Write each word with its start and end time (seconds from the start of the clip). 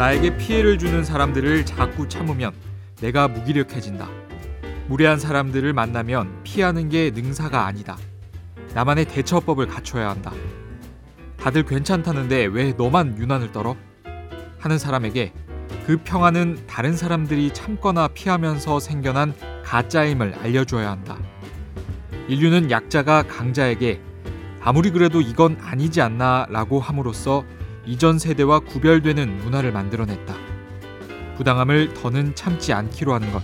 나에게 0.00 0.38
피해를 0.38 0.78
주는 0.78 1.04
사람들을 1.04 1.66
자꾸 1.66 2.08
참으면 2.08 2.52
내가 3.02 3.28
무기력해진다. 3.28 4.08
무례한 4.88 5.18
사람들을 5.18 5.74
만나면 5.74 6.42
피하는 6.42 6.88
게 6.88 7.10
능사가 7.10 7.66
아니다. 7.66 7.98
나만의 8.72 9.04
대처법을 9.04 9.66
갖춰야 9.66 10.08
한다. 10.08 10.32
다들 11.36 11.66
괜찮다는데 11.66 12.46
왜 12.46 12.72
너만 12.72 13.18
유난을 13.18 13.52
떨어? 13.52 13.76
하는 14.58 14.78
사람에게 14.78 15.34
그 15.86 15.98
평화는 16.02 16.66
다른 16.66 16.96
사람들이 16.96 17.52
참거나 17.52 18.08
피하면서 18.08 18.80
생겨난 18.80 19.34
가짜임을 19.66 20.36
알려줘야 20.42 20.92
한다. 20.92 21.18
인류는 22.26 22.70
약자가 22.70 23.24
강자에게 23.24 24.00
아무리 24.62 24.92
그래도 24.92 25.20
이건 25.20 25.58
아니지 25.60 26.00
않나 26.00 26.46
라고 26.48 26.80
함으로써 26.80 27.44
이전 27.86 28.18
세대와 28.18 28.60
구별되는 28.60 29.38
문화를 29.38 29.72
만들어냈다. 29.72 30.34
부당함을 31.36 31.94
더는 31.94 32.34
참지 32.34 32.72
않기로 32.72 33.14
하는 33.14 33.32
것. 33.32 33.42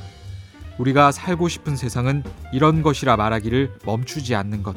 우리가 0.78 1.10
살고 1.10 1.48
싶은 1.48 1.76
세상은 1.76 2.22
이런 2.52 2.82
것이라 2.82 3.16
말하기를 3.16 3.78
멈추지 3.84 4.34
않는 4.34 4.62
것. 4.62 4.76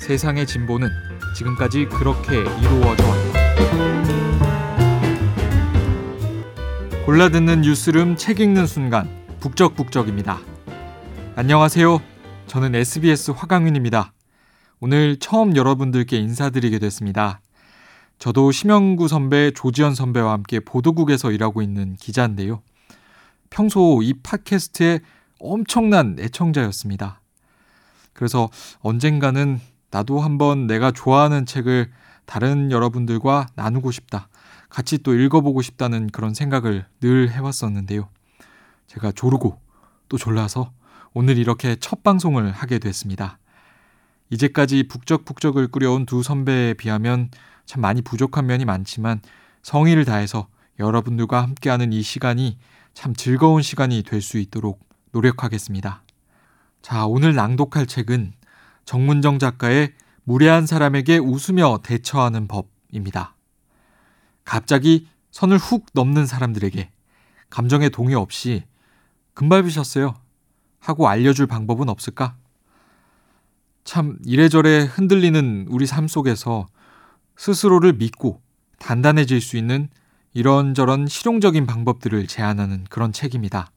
세상의 0.00 0.46
진보는 0.46 0.88
지금까지 1.36 1.86
그렇게 1.86 2.38
이루어져 2.40 3.04
왔다. 3.06 3.40
골라 7.06 7.28
듣는 7.28 7.60
뉴스룸 7.62 8.16
책 8.16 8.40
읽는 8.40 8.66
순간 8.66 9.08
북적북적입니다. 9.40 10.40
안녕하세요. 11.36 12.00
저는 12.46 12.74
SBS 12.74 13.30
화강윤입니다. 13.32 14.12
오늘 14.80 15.16
처음 15.18 15.56
여러분들께 15.56 16.16
인사드리게 16.18 16.78
됐습니다. 16.78 17.40
저도 18.20 18.52
심영구 18.52 19.08
선배, 19.08 19.50
조지현 19.50 19.94
선배와 19.94 20.32
함께 20.32 20.60
보도국에서 20.60 21.32
일하고 21.32 21.62
있는 21.62 21.96
기자인데요. 21.96 22.60
평소 23.48 24.02
이 24.02 24.12
팟캐스트에 24.12 25.00
엄청난 25.38 26.16
애청자였습니다. 26.20 27.22
그래서 28.12 28.50
언젠가는 28.80 29.58
나도 29.90 30.20
한번 30.20 30.66
내가 30.66 30.90
좋아하는 30.90 31.46
책을 31.46 31.90
다른 32.26 32.70
여러분들과 32.70 33.46
나누고 33.54 33.90
싶다. 33.90 34.28
같이 34.68 34.98
또 34.98 35.14
읽어보고 35.14 35.62
싶다는 35.62 36.08
그런 36.08 36.34
생각을 36.34 36.84
늘 37.00 37.30
해왔었는데요. 37.30 38.10
제가 38.86 39.12
조르고 39.12 39.58
또 40.10 40.18
졸라서 40.18 40.72
오늘 41.14 41.38
이렇게 41.38 41.74
첫 41.76 42.02
방송을 42.02 42.52
하게 42.52 42.80
됐습니다. 42.80 43.38
이제까지 44.28 44.88
북적북적을 44.88 45.68
꾸려온 45.68 46.04
두 46.04 46.22
선배에 46.22 46.74
비하면 46.74 47.30
참 47.70 47.82
많이 47.82 48.02
부족한 48.02 48.46
면이 48.46 48.64
많지만 48.64 49.20
성의를 49.62 50.04
다해서 50.04 50.48
여러분들과 50.80 51.40
함께하는 51.40 51.92
이 51.92 52.02
시간이 52.02 52.58
참 52.94 53.14
즐거운 53.14 53.62
시간이 53.62 54.02
될 54.02 54.20
수 54.22 54.38
있도록 54.38 54.84
노력하겠습니다. 55.12 56.02
자, 56.82 57.06
오늘 57.06 57.36
낭독할 57.36 57.86
책은 57.86 58.32
정문정 58.86 59.38
작가의 59.38 59.92
무례한 60.24 60.66
사람에게 60.66 61.18
웃으며 61.18 61.78
대처하는 61.84 62.48
법입니다. 62.48 63.36
갑자기 64.44 65.06
선을 65.30 65.56
훅 65.56 65.86
넘는 65.92 66.26
사람들에게 66.26 66.90
감정의 67.50 67.90
동의 67.90 68.16
없이 68.16 68.64
금발비셨어요 69.34 70.16
하고 70.80 71.08
알려줄 71.08 71.46
방법은 71.46 71.88
없을까? 71.88 72.34
참 73.84 74.18
이래저래 74.24 74.80
흔들리는 74.80 75.66
우리 75.68 75.86
삶 75.86 76.08
속에서 76.08 76.66
스스로를 77.40 77.94
믿고 77.94 78.42
단단해질 78.78 79.40
수 79.40 79.56
있는 79.56 79.88
이런저런 80.34 81.06
실용적인 81.06 81.66
방법들을 81.66 82.26
제안하는 82.26 82.84
그런 82.90 83.14
책입니다. 83.14 83.70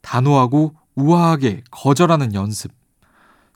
단호하고 0.00 0.74
우아하게 0.94 1.64
거절하는 1.70 2.32
연습, 2.32 2.72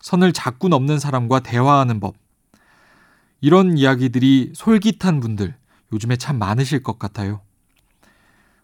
선을 0.03 0.35
자꾸 0.35 0.69
넘는 0.69 0.99
사람과 0.99 1.41
대화하는 1.41 1.99
법. 1.99 2.15
이런 3.41 3.79
이야기들이 3.79 4.53
솔깃한 4.55 5.21
분들 5.21 5.57
요즘에 5.95 6.17
참 6.17 6.39
많으실 6.39 6.83
것 6.83 6.99
같아요. 6.99 7.41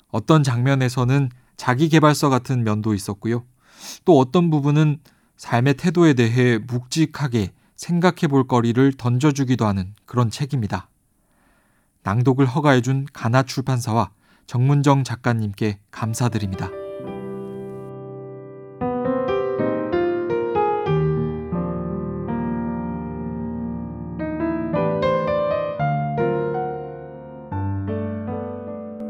어떤 0.08 0.42
장면에서는 0.42 1.30
자기 1.56 1.88
개발서 1.88 2.28
같은 2.28 2.62
면도 2.62 2.92
있었고요. 2.92 3.46
또 4.04 4.18
어떤 4.18 4.50
부분은 4.50 4.98
삶의 5.38 5.74
태도에 5.78 6.12
대해 6.12 6.58
묵직하게 6.58 7.54
생각해 7.82 8.28
볼 8.28 8.46
거리를 8.46 8.92
던져주기도 8.92 9.66
하는 9.66 9.92
그런 10.06 10.30
책입니다. 10.30 10.88
낭독을 12.04 12.46
허가해준 12.46 13.08
가나 13.12 13.42
출판사와 13.42 14.12
정문정 14.46 15.02
작가님께 15.02 15.80
감사드립니다. 15.90 16.70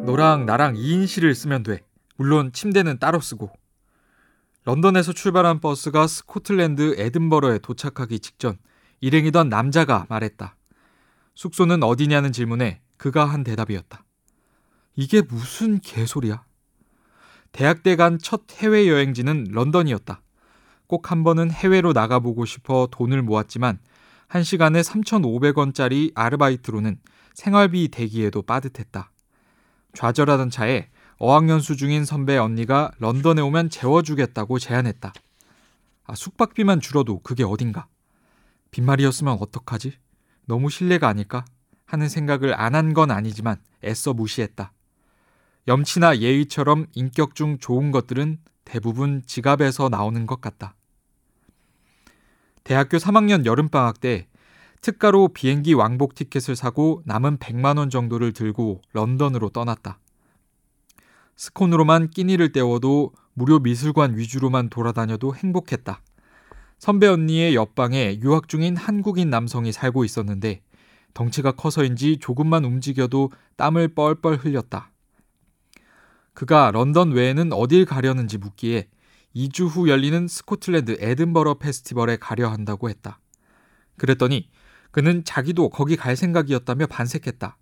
너랑 0.07 0.47
나랑 0.47 0.77
2인실을 0.77 1.35
쓰면 1.35 1.63
돼. 1.63 1.81
물론 2.17 2.53
침대는 2.53 2.99
따로 2.99 3.21
쓰고. 3.21 3.51
런던에서 4.65 5.13
출발한 5.13 5.61
버스가 5.61 6.07
스코틀랜드 6.07 6.95
에든버러에 6.99 7.59
도착하기 7.59 8.21
직전 8.21 8.59
일행이던 9.01 9.49
남자가 9.49 10.07
말했다. 10.09 10.57
숙소는 11.35 11.83
어디냐는 11.83 12.33
질문에 12.33 12.81
그가 12.97 13.25
한 13.25 13.43
대답이었다. 13.43 14.05
이게 14.95 15.23
무슨 15.23 15.81
개소리야? 15.81 16.45
대학 17.51 17.83
때 17.83 17.97
간 17.97 18.19
첫 18.19 18.43
해외 18.53 18.89
여행지는 18.89 19.49
런던이었다. 19.51 20.23
꼭 20.87 21.11
한 21.11 21.25
번은 21.25 21.51
해외로 21.51 21.93
나가보고 21.93 22.45
싶어 22.45 22.87
돈을 22.91 23.23
모았지만 23.23 23.79
한 24.29 24.43
시간에 24.45 24.81
3,500원짜리 24.81 26.13
아르바이트로는 26.15 26.99
생활비 27.35 27.89
대기에도 27.89 28.43
빠듯했다. 28.43 29.11
좌절하던 29.95 30.51
차에 30.51 30.89
어학연수 31.19 31.77
중인 31.77 32.05
선배 32.05 32.37
언니가 32.37 32.91
런던에 32.99 33.41
오면 33.43 33.71
재워주겠다고 33.71 34.59
제안했다. 34.59 35.13
아, 36.05 36.15
숙박비만 36.15 36.81
줄어도 36.81 37.21
그게 37.21 37.45
어딘가. 37.45 37.87
빈말이었으면 38.73 39.39
어떡하지? 39.41 39.93
너무 40.47 40.71
신뢰가 40.71 41.09
아닐까? 41.09 41.45
하는 41.87 42.09
생각을 42.09 42.59
안 42.59 42.75
한 42.75 42.95
건 42.95 43.11
아니지만 43.11 43.57
애써 43.85 44.13
무시했다. 44.15 44.73
염치나 45.69 46.19
예의처럼 46.19 46.87
인격 46.95 47.35
중 47.35 47.59
좋은 47.59 47.93
것들은 47.93 48.39
대부분 48.65 49.23
지갑에서 49.27 49.89
나오는 49.91 50.27
것 50.27 50.41
같다. 50.41 50.75
대학교 52.65 52.97
3학년 52.97 53.45
여름방학 53.45 54.01
때 54.01 54.27
특가로 54.81 55.29
비행기 55.29 55.75
왕복 55.75 56.15
티켓을 56.15 56.57
사고 56.57 57.03
남은 57.05 57.39
100만 57.39 57.79
원 57.79 57.91
정도를 57.91 58.33
들고 58.33 58.81
런던으로 58.93 59.51
떠났다. 59.51 59.99
스콘으로만 61.43 62.11
끼니를 62.11 62.53
때워도 62.53 63.11
무료 63.35 63.59
미술관 63.59 64.17
위주로만 64.17 64.69
돌아다녀도 64.71 65.35
행복했다. 65.35 66.01
선배 66.79 67.09
언니의 67.09 67.57
옆방에 67.57 68.21
유학 68.23 68.47
중인 68.47 68.77
한국인 68.77 69.29
남성이 69.29 69.73
살고 69.73 70.05
있었는데 70.05 70.63
덩치가 71.15 71.51
커서인지 71.51 72.19
조금만 72.19 72.65
움직여도 72.65 73.33
땀을 73.57 73.89
뻘뻘 73.89 74.37
흘렸다. 74.37 74.93
그가 76.33 76.71
런던 76.71 77.11
외에는 77.11 77.53
어딜 77.53 77.87
가려는지 77.87 78.39
묻기에 78.39 78.89
2주 79.35 79.67
후 79.67 79.89
열리는 79.89 80.29
스코틀랜드 80.29 80.97
에든버러 81.01 81.55
페스티벌에 81.55 82.19
가려 82.19 82.51
한다고 82.51 82.89
했다. 82.89 83.19
그랬더니 83.97 84.49
그는 84.93 85.25
자기도 85.25 85.71
거기 85.71 85.97
갈 85.97 86.15
생각이었다며 86.15 86.87
반색했다. 86.87 87.57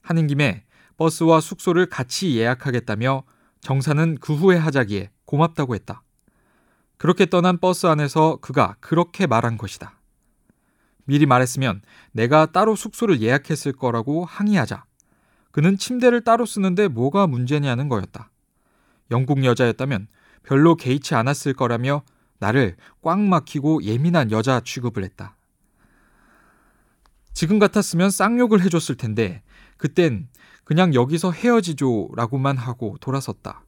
하는 0.00 0.26
김에 0.26 0.64
버스와 1.02 1.40
숙소를 1.40 1.86
같이 1.86 2.36
예약하겠다며 2.36 3.24
정사는 3.60 4.18
그 4.20 4.36
후에 4.36 4.56
하자기에 4.56 5.10
고맙다고 5.24 5.74
했다. 5.74 6.04
그렇게 6.96 7.26
떠난 7.26 7.58
버스 7.58 7.86
안에서 7.86 8.36
그가 8.40 8.76
그렇게 8.78 9.26
말한 9.26 9.58
것이다. 9.58 9.98
미리 11.04 11.26
말했으면 11.26 11.82
내가 12.12 12.46
따로 12.46 12.76
숙소를 12.76 13.20
예약했을 13.20 13.72
거라고 13.72 14.24
항의하자. 14.24 14.84
그는 15.50 15.76
침대를 15.76 16.22
따로 16.22 16.46
쓰는데 16.46 16.86
뭐가 16.86 17.26
문제냐는 17.26 17.88
거였다. 17.88 18.30
영국 19.10 19.44
여자였다면 19.44 20.06
별로 20.44 20.76
개의치 20.76 21.16
않았을 21.16 21.54
거라며 21.54 22.02
나를 22.38 22.76
꽉 23.02 23.18
막히고 23.18 23.82
예민한 23.82 24.30
여자 24.30 24.60
취급을 24.60 25.02
했다. 25.02 25.36
지금 27.32 27.58
같았으면 27.58 28.10
쌍욕을 28.10 28.60
해줬을 28.62 28.96
텐데 28.96 29.42
그땐 29.78 30.28
그냥 30.72 30.94
여기서 30.94 31.32
헤어지죠라고만 31.32 32.56
하고 32.56 32.96
돌아섰다. 32.98 33.62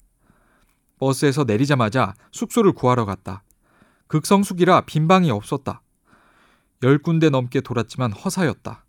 버스에서 0.99 1.45
내리자마자 1.45 2.15
숙소를 2.33 2.73
구하러 2.73 3.05
갔다. 3.05 3.43
극성수기라 4.07 4.87
빈 4.87 5.07
방이 5.07 5.31
없었다. 5.31 5.83
열 6.83 6.97
군데 6.97 7.29
넘게 7.29 7.61
돌았지만 7.61 8.13
허사였다. 8.13 8.87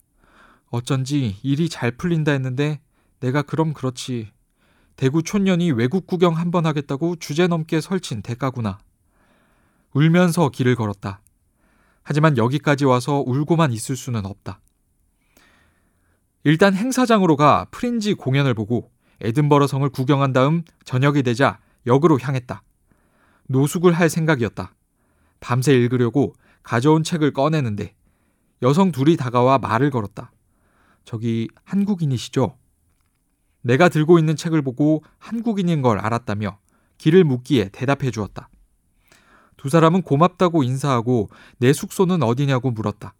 어쩐지 0.69 1.35
일이 1.43 1.67
잘 1.67 1.91
풀린다 1.91 2.31
했는데 2.31 2.79
내가 3.19 3.41
그럼 3.41 3.73
그렇지. 3.73 4.31
대구 4.95 5.21
촌년이 5.21 5.73
외국 5.73 6.07
구경 6.07 6.37
한 6.37 6.51
번 6.51 6.65
하겠다고 6.65 7.17
주제 7.17 7.47
넘게 7.47 7.81
설친 7.81 8.21
대가구나. 8.21 8.79
울면서 9.91 10.47
길을 10.47 10.77
걸었다. 10.77 11.19
하지만 12.01 12.37
여기까지 12.37 12.85
와서 12.85 13.21
울고만 13.25 13.73
있을 13.73 13.97
수는 13.97 14.25
없다. 14.25 14.61
일단 16.45 16.75
행사장으로 16.75 17.37
가 17.37 17.65
프린지 17.71 18.13
공연을 18.13 18.53
보고 18.53 18.91
에든버러 19.19 19.65
성을 19.65 19.87
구경한 19.89 20.31
다음 20.31 20.63
저녁이 20.83 21.23
되자 21.23 21.57
역으로 21.87 22.19
향했다. 22.19 22.61
노숙을 23.47 23.93
할 23.93 24.09
생각이었다. 24.11 24.75
밤새 25.39 25.73
읽으려고 25.73 26.35
가져온 26.61 27.03
책을 27.03 27.33
꺼내는데 27.33 27.95
여성 28.61 28.91
둘이 28.91 29.17
다가와 29.17 29.57
말을 29.57 29.89
걸었다. 29.89 30.31
저기 31.03 31.49
한국인이시죠? 31.63 32.55
내가 33.63 33.89
들고 33.89 34.19
있는 34.19 34.35
책을 34.35 34.61
보고 34.61 35.03
한국인인 35.17 35.81
걸 35.81 35.97
알았다며 35.97 36.59
길을 36.99 37.23
묻기에 37.23 37.69
대답해 37.69 38.11
주었다. 38.11 38.49
두 39.57 39.69
사람은 39.69 40.03
고맙다고 40.03 40.61
인사하고 40.61 41.29
내 41.57 41.73
숙소는 41.73 42.21
어디냐고 42.21 42.69
물었다. 42.69 43.15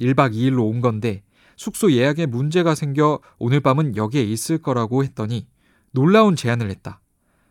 1박 0.00 0.34
2일로 0.34 0.68
온 0.68 0.80
건데 0.80 1.22
숙소 1.58 1.92
예약에 1.92 2.26
문제가 2.26 2.76
생겨 2.76 3.20
오늘 3.38 3.58
밤은 3.58 3.96
여기에 3.96 4.22
있을 4.22 4.58
거라고 4.58 5.02
했더니 5.02 5.48
놀라운 5.90 6.36
제안을 6.36 6.70
했다. 6.70 7.00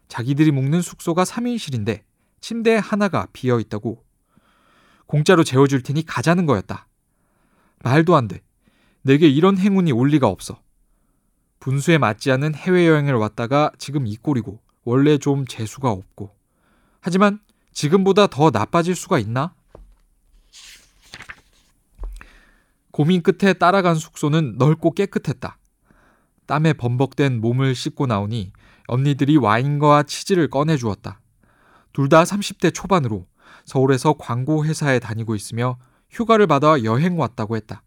자기들이 0.07 0.51
묵는 0.51 0.81
숙소가 0.81 1.25
3인실인데 1.25 2.03
침대 2.39 2.79
하나가 2.81 3.27
비어 3.33 3.59
있다고. 3.59 4.01
공짜로 5.07 5.43
재워줄 5.43 5.83
테니 5.83 6.05
가자는 6.05 6.45
거였다. 6.45 6.87
말도 7.83 8.15
안 8.15 8.29
돼. 8.29 8.41
내게 9.01 9.27
이런 9.27 9.57
행운이 9.57 9.91
올 9.91 10.07
리가 10.07 10.27
없어. 10.27 10.61
분수에 11.59 11.97
맞지 11.97 12.31
않는 12.31 12.55
해외여행을 12.55 13.13
왔다가 13.13 13.71
지금 13.77 14.07
이 14.07 14.15
꼴이고 14.15 14.61
원래 14.85 15.17
좀 15.17 15.45
재수가 15.45 15.91
없고. 15.91 16.33
하지만 17.01 17.41
지금보다 17.73 18.27
더 18.27 18.51
나빠질 18.51 18.95
수가 18.95 19.19
있나? 19.19 19.53
고민 22.97 23.21
끝에 23.21 23.53
따라간 23.53 23.93
숙소는 23.93 24.55
넓고 24.57 24.93
깨끗했다. 24.95 25.59
땀에 26.47 26.73
범벅된 26.73 27.41
몸을 27.41 27.75
씻고 27.75 28.07
나오니 28.07 28.53
언니들이 28.87 29.37
와인과 29.37 30.01
치즈를 30.01 30.49
꺼내 30.49 30.77
주었다. 30.77 31.21
둘 31.93 32.09
다 32.09 32.23
30대 32.23 32.73
초반으로 32.73 33.27
서울에서 33.65 34.13
광고 34.13 34.65
회사에 34.65 34.97
다니고 34.97 35.35
있으며 35.35 35.77
휴가를 36.09 36.47
받아 36.47 36.83
여행 36.85 37.19
왔다고 37.19 37.55
했다. 37.55 37.83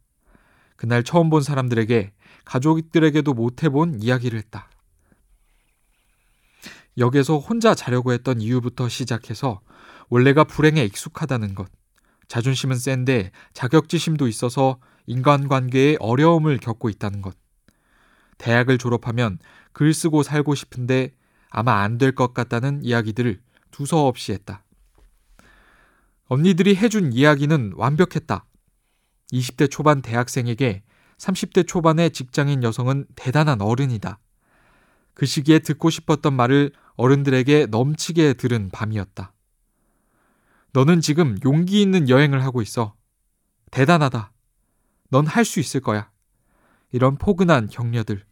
그날 0.77 1.03
처음 1.03 1.29
본 1.29 1.43
사람들에게 1.43 2.13
가족들에게도 2.45 3.35
못 3.35 3.65
해본 3.65 4.01
이야기를 4.01 4.39
했다. 4.39 4.71
역에서 6.99 7.39
혼자 7.39 7.75
자려고 7.75 8.13
했던 8.13 8.41
이유부터 8.41 8.89
시작해서 8.89 9.61
원래가 10.09 10.45
불행에 10.45 10.85
익숙하다는 10.85 11.57
것. 11.57 11.69
자존심은 12.29 12.77
센데 12.77 13.33
자격지심도 13.55 14.29
있어서 14.29 14.79
인간관계에 15.07 15.97
어려움을 16.01 16.59
겪고 16.59 16.89
있다는 16.89 17.23
것. 17.23 17.37
대학을 18.39 18.79
졸업하면 18.79 19.39
글 19.73 19.93
쓰고 19.95 20.23
살고 20.23 20.55
싶은데 20.55 21.15
아마 21.51 21.83
안 21.83 21.99
될 21.99 22.13
것 22.15 22.33
같다는 22.35 22.85
이야기들을 22.85 23.41
두서없이 23.71 24.33
했다. 24.33 24.65
언니들이 26.27 26.77
해준 26.77 27.13
이야기는 27.13 27.73
완벽했다. 27.77 28.45
20대 29.33 29.71
초반 29.71 30.01
대학생에게 30.03 30.83
30대 31.19 31.67
초반의 31.67 32.11
직장인 32.13 32.63
여성은 32.63 33.07
대단한 33.17 33.61
어른이다. 33.61 34.19
그 35.15 35.27
시기에 35.27 35.59
듣고 35.59 35.91
싶었던 35.91 36.33
말을 36.33 36.73
어른들에게 36.97 37.67
넘치게 37.67 38.35
들은 38.35 38.71
밤이었다. 38.71 39.33
너는 40.73 41.01
지금 41.01 41.37
용기 41.45 41.83
있는 41.83 42.09
여행을 42.09 42.43
하고 42.45 42.63
있어. 42.63 42.95
대단하다. 43.71 44.33
넌 45.11 45.27
할 45.27 45.45
수 45.45 45.61
있을 45.61 45.81
거야. 45.81 46.11
이런 46.93 47.17
포근한 47.17 47.69
격려들. 47.69 48.25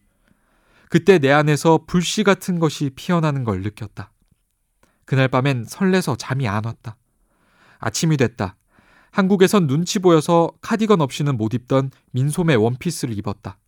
그때 0.88 1.18
내 1.18 1.30
안에서 1.30 1.84
불씨 1.86 2.24
같은 2.24 2.58
것이 2.58 2.90
피어나는 2.94 3.44
걸 3.44 3.60
느꼈다. 3.62 4.10
그날 5.04 5.28
밤엔 5.28 5.64
설레서 5.64 6.16
잠이 6.16 6.48
안 6.48 6.64
왔다. 6.64 6.96
아침이 7.78 8.16
됐다. 8.16 8.56
한국에선 9.10 9.66
눈치 9.66 9.98
보여서 9.98 10.50
카디건 10.60 11.00
없이는 11.00 11.36
못 11.36 11.54
입던 11.54 11.90
민소매 12.12 12.54
원피스를 12.54 13.16
입었다. 13.18 13.58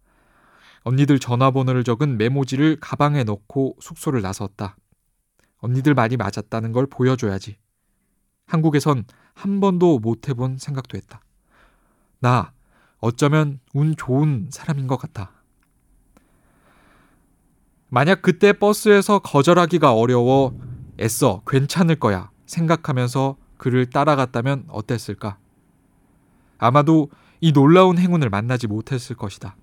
언니들 0.82 1.18
전화번호를 1.18 1.84
적은 1.84 2.16
메모지를 2.16 2.78
가방에 2.80 3.24
넣고 3.24 3.76
숙소를 3.80 4.22
나섰다. 4.22 4.76
언니들 5.58 5.94
말이 5.94 6.16
맞았다는 6.16 6.72
걸 6.72 6.86
보여줘야지. 6.86 7.56
한국에선 8.46 9.04
한 9.34 9.60
번도 9.60 9.98
못 9.98 10.28
해본 10.28 10.58
생각도 10.58 10.96
했다. 10.96 11.20
나 12.18 12.52
어쩌면 13.00 13.60
운 13.74 13.96
좋은 13.96 14.48
사람인 14.50 14.86
것 14.86 14.96
같아. 14.96 15.32
만약 17.88 18.22
그때 18.22 18.52
버스에서 18.52 19.18
거절하기가 19.18 19.94
어려워 19.94 20.54
애써 21.00 21.42
괜찮을 21.46 21.96
거야 21.96 22.30
생각하면서 22.46 23.36
그를 23.56 23.90
따라갔다면 23.90 24.64
어땠을까? 24.68 25.38
아마도 26.58 27.10
이 27.40 27.52
놀라운 27.52 27.98
행운을 27.98 28.28
만나지 28.28 28.66
못했을 28.66 29.16
것이다. 29.16 29.56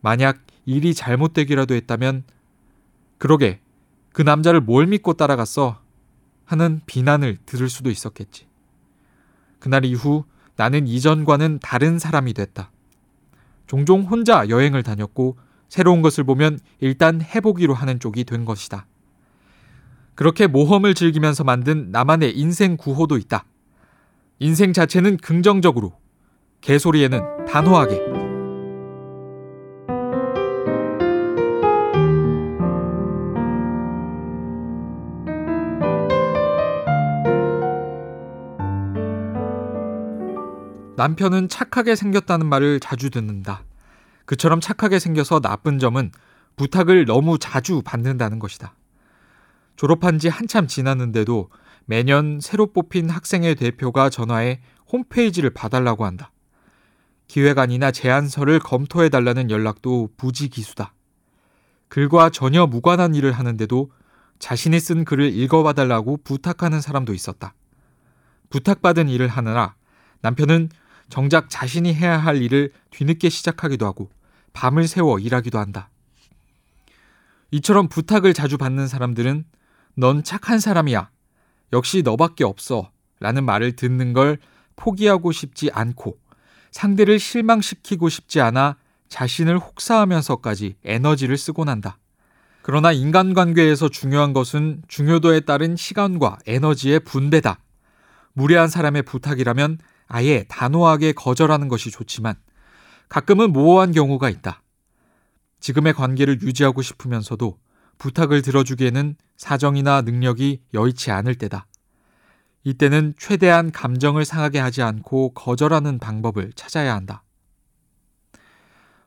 만약 0.00 0.40
일이 0.64 0.94
잘못되기라도 0.94 1.74
했다면, 1.74 2.24
그러게, 3.18 3.60
그 4.12 4.22
남자를 4.22 4.60
뭘 4.60 4.86
믿고 4.86 5.14
따라갔어? 5.14 5.80
하는 6.44 6.80
비난을 6.86 7.38
들을 7.46 7.68
수도 7.68 7.90
있었겠지. 7.90 8.46
그날 9.58 9.84
이후 9.84 10.24
나는 10.56 10.86
이전과는 10.86 11.60
다른 11.62 11.98
사람이 11.98 12.34
됐다. 12.34 12.70
종종 13.66 14.02
혼자 14.02 14.48
여행을 14.48 14.82
다녔고, 14.82 15.38
새로운 15.68 16.02
것을 16.02 16.24
보면 16.24 16.58
일단 16.80 17.22
해보기로 17.22 17.72
하는 17.72 17.98
쪽이 17.98 18.24
된 18.24 18.44
것이다. 18.44 18.86
그렇게 20.14 20.46
모험을 20.46 20.94
즐기면서 20.94 21.44
만든 21.44 21.90
나만의 21.90 22.36
인생 22.36 22.76
구호도 22.76 23.16
있다. 23.16 23.46
인생 24.38 24.72
자체는 24.72 25.16
긍정적으로, 25.16 25.94
개소리에는 26.60 27.46
단호하게. 27.46 28.21
남편은 41.02 41.48
착하게 41.48 41.96
생겼다는 41.96 42.46
말을 42.46 42.78
자주 42.78 43.10
듣는다. 43.10 43.64
그처럼 44.24 44.60
착하게 44.60 45.00
생겨서 45.00 45.40
나쁜 45.40 45.80
점은 45.80 46.12
부탁을 46.54 47.06
너무 47.06 47.38
자주 47.40 47.82
받는다는 47.82 48.38
것이다. 48.38 48.76
졸업한 49.74 50.20
지 50.20 50.28
한참 50.28 50.68
지났는데도 50.68 51.50
매년 51.86 52.38
새로 52.40 52.72
뽑힌 52.72 53.10
학생회 53.10 53.56
대표가 53.56 54.10
전화해 54.10 54.60
홈페이지를 54.92 55.50
봐달라고 55.50 56.04
한다. 56.04 56.30
기획안이나 57.26 57.90
제안서를 57.90 58.60
검토해달라는 58.60 59.50
연락도 59.50 60.10
부지기수다. 60.16 60.94
글과 61.88 62.30
전혀 62.30 62.64
무관한 62.68 63.16
일을 63.16 63.32
하는데도 63.32 63.90
자신이 64.38 64.78
쓴 64.78 65.04
글을 65.04 65.34
읽어봐달라고 65.34 66.18
부탁하는 66.22 66.80
사람도 66.80 67.12
있었다. 67.12 67.54
부탁받은 68.50 69.08
일을 69.08 69.26
하느라 69.26 69.74
남편은 70.20 70.68
정작 71.08 71.50
자신이 71.50 71.94
해야 71.94 72.18
할 72.18 72.42
일을 72.42 72.72
뒤늦게 72.90 73.28
시작하기도 73.28 73.86
하고 73.86 74.10
밤을 74.52 74.88
새워 74.88 75.18
일하기도 75.18 75.58
한다. 75.58 75.90
이처럼 77.50 77.88
부탁을 77.88 78.32
자주 78.34 78.56
받는 78.58 78.88
사람들은 78.88 79.44
넌 79.94 80.24
착한 80.24 80.58
사람이야. 80.58 81.10
역시 81.72 82.02
너밖에 82.02 82.44
없어. 82.44 82.90
라는 83.20 83.44
말을 83.44 83.76
듣는 83.76 84.12
걸 84.12 84.38
포기하고 84.74 85.30
싶지 85.30 85.70
않고 85.72 86.18
상대를 86.72 87.20
실망시키고 87.20 88.08
싶지 88.08 88.40
않아 88.40 88.76
자신을 89.08 89.58
혹사하면서까지 89.58 90.76
에너지를 90.84 91.36
쓰곤 91.36 91.68
한다. 91.68 91.98
그러나 92.62 92.92
인간관계에서 92.92 93.90
중요한 93.90 94.32
것은 94.32 94.82
중요도에 94.88 95.40
따른 95.40 95.76
시간과 95.76 96.38
에너지의 96.46 97.00
분배다. 97.00 97.58
무례한 98.32 98.68
사람의 98.68 99.02
부탁이라면 99.02 99.78
아예 100.14 100.44
단호하게 100.46 101.12
거절하는 101.12 101.68
것이 101.68 101.90
좋지만 101.90 102.34
가끔은 103.08 103.50
모호한 103.50 103.92
경우가 103.92 104.28
있다. 104.28 104.62
지금의 105.58 105.94
관계를 105.94 106.42
유지하고 106.42 106.82
싶으면서도 106.82 107.58
부탁을 107.96 108.42
들어주기에는 108.42 109.16
사정이나 109.38 110.02
능력이 110.02 110.64
여의치 110.74 111.10
않을 111.10 111.36
때다. 111.36 111.66
이때는 112.62 113.14
최대한 113.18 113.72
감정을 113.72 114.26
상하게 114.26 114.58
하지 114.58 114.82
않고 114.82 115.32
거절하는 115.32 115.98
방법을 115.98 116.52
찾아야 116.56 116.94
한다. 116.94 117.22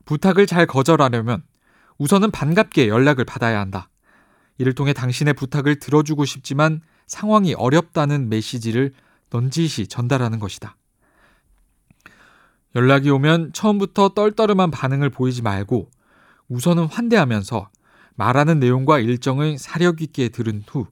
부탁을 0.05 0.47
잘 0.47 0.65
거절하려면 0.65 1.43
우선은 1.99 2.31
반갑게 2.31 2.87
연락을 2.87 3.25
받아야 3.25 3.59
한다. 3.59 3.89
이를 4.57 4.73
통해 4.73 4.91
당신의 4.91 5.35
부탁을 5.35 5.77
들어주고 5.77 6.25
싶지만 6.25 6.81
상황이 7.05 7.53
어렵다는 7.53 8.27
메시지를 8.27 8.93
넌지시 9.29 9.87
전달하는 9.87 10.39
것이다. 10.39 10.75
연락이 12.75 13.09
오면 13.09 13.53
처음부터 13.53 14.09
떨떠름한 14.09 14.69
반응을 14.69 15.09
보이지 15.09 15.41
말고 15.41 15.89
우선은 16.49 16.85
환대하면서 16.85 17.69
말하는 18.15 18.59
내용과 18.59 18.99
일정을 18.99 19.57
사력 19.57 20.01
있게 20.01 20.29
들은 20.29 20.63
후 20.67 20.87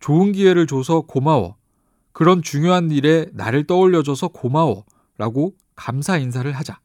좋은 0.00 0.32
기회를 0.32 0.66
줘서 0.66 1.00
고마워. 1.00 1.56
그런 2.12 2.42
중요한 2.42 2.90
일에 2.90 3.26
나를 3.32 3.66
떠올려줘서 3.66 4.28
고마워. 4.28 4.84
라고 5.16 5.54
감사 5.74 6.16
인사를 6.16 6.50
하자. 6.52 6.78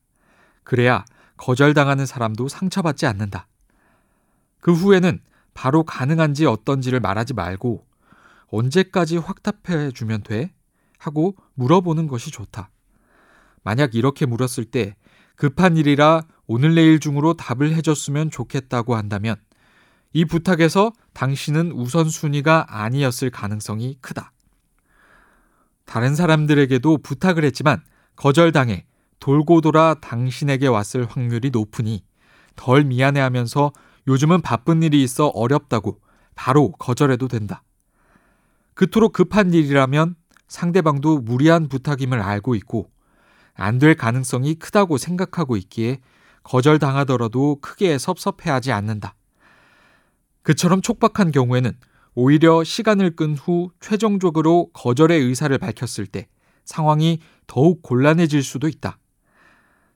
그래야 0.63 1.05
거절당하는 1.37 2.05
사람도 2.05 2.47
상처받지 2.47 3.05
않는다. 3.05 3.47
그 4.59 4.73
후에는 4.73 5.19
바로 5.53 5.83
가능한지 5.83 6.45
어떤지를 6.45 6.99
말하지 6.99 7.33
말고 7.33 7.85
언제까지 8.47 9.17
확답해 9.17 9.91
주면 9.91 10.23
돼? 10.23 10.53
하고 10.97 11.35
물어보는 11.55 12.07
것이 12.07 12.31
좋다. 12.31 12.69
만약 13.63 13.95
이렇게 13.95 14.25
물었을 14.25 14.65
때 14.65 14.95
급한 15.35 15.77
일이라 15.77 16.21
오늘 16.45 16.75
내일 16.75 16.99
중으로 16.99 17.33
답을 17.33 17.73
해줬으면 17.73 18.29
좋겠다고 18.29 18.95
한다면 18.95 19.35
이 20.13 20.25
부탁에서 20.25 20.91
당신은 21.13 21.71
우선순위가 21.71 22.67
아니었을 22.69 23.31
가능성이 23.31 23.97
크다. 23.99 24.31
다른 25.85 26.15
사람들에게도 26.15 26.99
부탁을 26.99 27.43
했지만 27.45 27.81
거절당해 28.15 28.85
돌고 29.19 29.61
돌아 29.61 29.95
당신에게 29.95 30.67
왔을 30.67 31.05
확률이 31.05 31.49
높으니 31.49 32.03
덜 32.55 32.83
미안해 32.83 33.19
하면서 33.19 33.71
요즘은 34.07 34.41
바쁜 34.41 34.83
일이 34.83 35.01
있어 35.01 35.27
어렵다고 35.27 35.99
바로 36.35 36.71
거절해도 36.73 37.27
된다. 37.27 37.63
그토록 38.75 39.13
급한 39.13 39.53
일이라면 39.53 40.15
상대방도 40.47 41.19
무리한 41.19 41.67
부탁임을 41.67 42.21
알고 42.21 42.55
있고 42.55 42.91
안 43.55 43.79
될 43.79 43.95
가능성이 43.95 44.55
크다고 44.55 44.97
생각하고 44.97 45.57
있기에 45.57 45.99
거절당하더라도 46.43 47.57
크게 47.61 47.97
섭섭해하지 47.97 48.71
않는다. 48.71 49.15
그처럼 50.41 50.81
촉박한 50.81 51.31
경우에는 51.31 51.71
오히려 52.15 52.63
시간을 52.63 53.15
끈 53.15 53.35
후 53.35 53.71
최종적으로 53.79 54.69
거절의 54.73 55.21
의사를 55.21 55.57
밝혔을 55.57 56.05
때 56.05 56.27
상황이 56.65 57.19
더욱 57.47 57.81
곤란해질 57.81 58.43
수도 58.43 58.67
있다. 58.67 58.97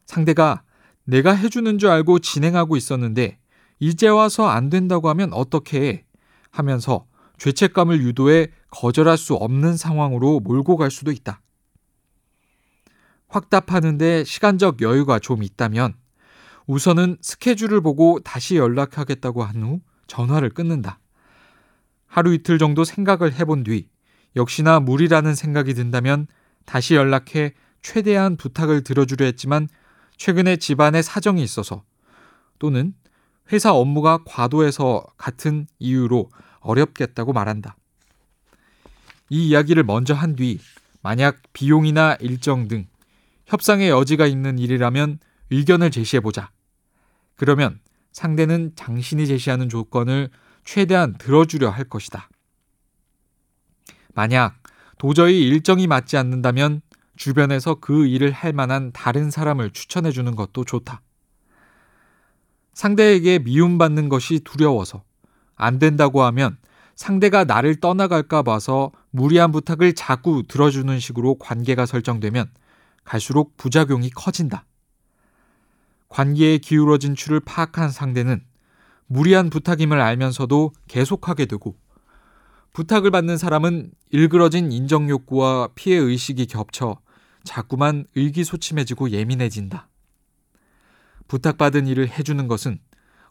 상대가 0.05 0.63
내가 1.03 1.33
해주는 1.33 1.77
줄 1.79 1.89
알고 1.89 2.19
진행하고 2.19 2.77
있었는데 2.77 3.39
이제 3.79 4.07
와서 4.07 4.47
안 4.47 4.69
된다고 4.69 5.09
하면 5.09 5.31
어떻게 5.33 5.81
해? 5.81 6.05
하면서 6.49 7.05
죄책감을 7.37 8.01
유도해 8.01 8.47
거절할 8.71 9.17
수 9.17 9.35
없는 9.35 9.77
상황으로 9.77 10.39
몰고 10.39 10.77
갈 10.77 10.89
수도 10.89 11.11
있다. 11.11 11.41
확답하는데 13.27 14.23
시간적 14.23 14.81
여유가 14.81 15.19
좀 15.19 15.43
있다면 15.43 15.93
우선은 16.65 17.17
스케줄을 17.21 17.81
보고 17.81 18.19
다시 18.23 18.57
연락하겠다고 18.57 19.43
한 19.43 19.63
후 19.63 19.79
전화를 20.07 20.49
끊는다. 20.49 20.99
하루 22.07 22.33
이틀 22.33 22.57
정도 22.57 22.83
생각을 22.83 23.33
해본 23.33 23.63
뒤 23.63 23.89
역시나 24.35 24.79
무리라는 24.79 25.35
생각이 25.35 25.73
든다면 25.73 26.27
다시 26.65 26.95
연락해 26.95 27.53
최대한 27.81 28.37
부탁을 28.37 28.83
들어주려 28.83 29.25
했지만 29.25 29.67
최근에 30.17 30.57
집안에 30.57 31.01
사정이 31.01 31.43
있어서 31.43 31.83
또는 32.59 32.93
회사 33.51 33.73
업무가 33.73 34.19
과도해서 34.25 35.05
같은 35.17 35.67
이유로 35.79 36.29
어렵겠다고 36.59 37.33
말한다. 37.33 37.77
이 39.29 39.49
이야기를 39.49 39.83
먼저 39.83 40.13
한 40.13 40.35
뒤 40.35 40.59
만약 41.01 41.37
비용이나 41.53 42.15
일정 42.19 42.67
등 42.67 42.87
협상의 43.47 43.89
여지가 43.89 44.27
있는 44.27 44.59
일이라면 44.59 45.19
의견을 45.49 45.89
제시해보자. 45.89 46.51
그러면 47.35 47.79
상대는 48.11 48.73
당신이 48.75 49.25
제시하는 49.25 49.69
조건을 49.69 50.29
최대한 50.65 51.17
들어주려 51.17 51.69
할 51.69 51.85
것이다. 51.85 52.29
만약 54.13 54.55
도저히 54.97 55.47
일정이 55.47 55.87
맞지 55.87 56.17
않는다면 56.17 56.81
주변에서 57.15 57.75
그 57.75 58.05
일을 58.05 58.31
할 58.31 58.51
만한 58.51 58.91
다른 58.91 59.31
사람을 59.31 59.71
추천해 59.71 60.11
주는 60.11 60.35
것도 60.35 60.65
좋다. 60.65 61.01
상대에게 62.73 63.39
미움받는 63.39 64.09
것이 64.09 64.41
두려워서 64.41 65.03
안 65.55 65.79
된다고 65.79 66.23
하면 66.23 66.57
상대가 66.95 67.43
나를 67.43 67.79
떠나갈까 67.79 68.43
봐서 68.43 68.91
무리한 69.11 69.51
부탁을 69.51 69.93
자꾸 69.93 70.43
들어주는 70.47 70.99
식으로 70.99 71.35
관계가 71.35 71.85
설정되면 71.85 72.49
갈수록 73.07 73.55
부작용이 73.55 74.09
커진다. 74.09 74.65
관계의 76.09 76.59
기울어진 76.59 77.15
추를 77.15 77.39
파악한 77.39 77.89
상대는 77.89 78.43
무리한 79.05 79.49
부탁임을 79.49 80.01
알면서도 80.01 80.73
계속하게 80.89 81.45
되고 81.45 81.77
부탁을 82.73 83.09
받는 83.11 83.37
사람은 83.37 83.91
일그러진 84.09 84.73
인정 84.73 85.09
욕구와 85.09 85.69
피해 85.73 85.97
의식이 85.97 86.47
겹쳐 86.47 86.99
자꾸만 87.45 88.05
의기소침해지고 88.15 89.11
예민해진다. 89.11 89.87
부탁받은 91.29 91.87
일을 91.87 92.09
해주는 92.09 92.45
것은 92.49 92.79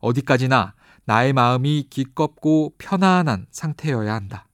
어디까지나 0.00 0.74
나의 1.04 1.34
마음이 1.34 1.88
기껍고 1.90 2.72
편안한 2.78 3.46
상태여야 3.50 4.14
한다. 4.14 4.48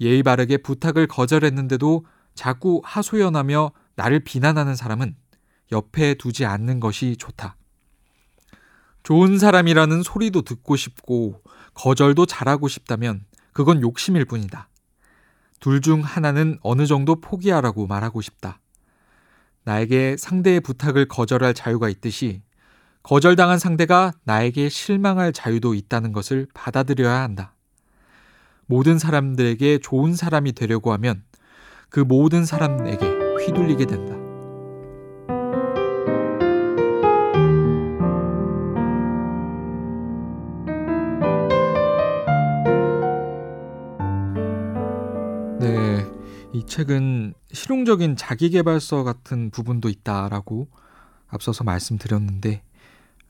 예의 0.00 0.24
바르게 0.24 0.58
부탁을 0.58 1.06
거절했는데도 1.06 2.04
자꾸 2.34 2.82
하소연하며 2.84 3.70
나를 3.96 4.20
비난하는 4.20 4.76
사람은 4.76 5.16
옆에 5.72 6.14
두지 6.14 6.44
않는 6.44 6.80
것이 6.80 7.16
좋다. 7.16 7.56
좋은 9.02 9.38
사람이라는 9.38 10.02
소리도 10.02 10.42
듣고 10.42 10.76
싶고 10.76 11.42
거절도 11.74 12.26
잘하고 12.26 12.68
싶다면 12.68 13.24
그건 13.52 13.80
욕심일 13.82 14.24
뿐이다. 14.24 14.68
둘 15.60 15.80
중 15.80 16.02
하나는 16.02 16.58
어느 16.62 16.86
정도 16.86 17.20
포기하라고 17.20 17.86
말하고 17.86 18.20
싶다. 18.20 18.60
나에게 19.64 20.16
상대의 20.18 20.60
부탁을 20.60 21.08
거절할 21.08 21.54
자유가 21.54 21.88
있듯이 21.88 22.42
거절당한 23.02 23.58
상대가 23.58 24.12
나에게 24.24 24.68
실망할 24.68 25.32
자유도 25.32 25.74
있다는 25.74 26.12
것을 26.12 26.46
받아들여야 26.54 27.20
한다. 27.20 27.54
모든 28.66 28.98
사람들에게 28.98 29.78
좋은 29.78 30.14
사람이 30.14 30.52
되려고 30.52 30.92
하면 30.92 31.22
그 31.88 32.00
모든 32.00 32.44
사람에게 32.44 33.23
휘둘리게 33.46 33.86
된다. 33.86 34.24
이 46.52 46.66
책은 46.66 47.34
실용적인 47.52 48.14
자기개발서 48.14 49.02
같은 49.02 49.50
부분도 49.50 49.88
있다라고 49.88 50.68
앞서서 51.26 51.64
말씀드렸는데 51.64 52.62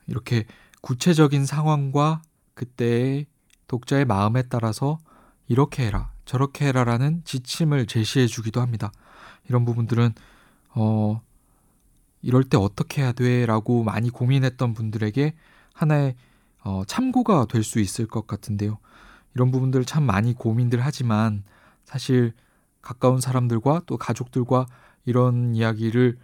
이렇게 0.05 0.45
구체적인 0.81 1.47
상황과 1.47 2.21
그때의 2.53 3.25
독자의 3.67 4.05
마음에 4.05 4.43
따라서 4.43 4.99
이렇게 5.47 5.87
해라, 5.87 6.11
저렇게 6.25 6.67
해라라는 6.67 7.21
지침을 7.25 7.85
제시해 7.87 8.27
주기도 8.27 8.61
합니다. 8.61 8.91
이런 9.47 9.65
부분들은 9.65 10.13
어 10.75 11.21
이럴 12.21 12.43
때 12.43 12.57
어떻게 12.57 13.01
해야 13.03 13.11
돼라고 13.11 13.83
많이 13.83 14.09
고민했던 14.09 14.73
분들에게 14.73 15.35
하나의 15.73 16.15
어, 16.63 16.83
참고가 16.87 17.45
될 17.45 17.63
수 17.63 17.79
있을 17.79 18.07
것 18.07 18.25
같은데요. 18.27 18.79
이런 19.35 19.51
부분들 19.51 19.85
참 19.85 20.03
많이 20.03 20.33
고민들 20.33 20.83
하지만 20.83 21.43
사실 21.83 22.33
가까운 22.81 23.21
사람들과 23.21 23.81
또 23.85 23.97
가족들과 23.97 24.65
이런 25.05 25.53
이야기를 25.55 26.17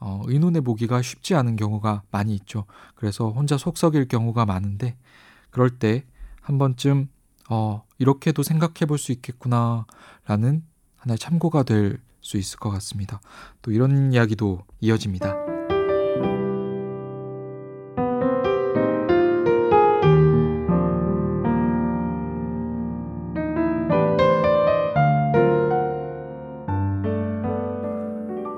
어, 0.00 0.22
의논해 0.26 0.60
보기가 0.60 1.02
쉽지 1.02 1.34
않은 1.34 1.56
경우가 1.56 2.02
많이 2.12 2.34
있죠. 2.36 2.66
그래서 2.94 3.30
혼자 3.30 3.58
속 3.58 3.76
썩일 3.78 4.06
경우가 4.06 4.46
많은데 4.46 4.96
그럴 5.50 5.70
때 5.70 6.04
한 6.48 6.56
번쯤 6.56 7.08
어, 7.48 7.84
이렇게도 7.98 8.42
생각해 8.42 8.86
볼 8.86 8.98
수 8.98 9.12
있겠구나라는 9.12 10.62
하나의 10.96 11.18
참고가 11.18 11.62
될 11.62 11.98
수 12.20 12.36
있을 12.36 12.58
것 12.58 12.70
같습니다. 12.70 13.20
또 13.62 13.70
이런 13.70 14.12
이야기도 14.12 14.64
이어집니다. 14.80 15.34